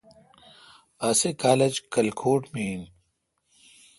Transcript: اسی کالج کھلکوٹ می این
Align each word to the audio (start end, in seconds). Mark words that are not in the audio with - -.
اسی 1.07 1.29
کالج 1.43 1.73
کھلکوٹ 1.91 2.41
می 2.53 2.63
این 2.69 2.81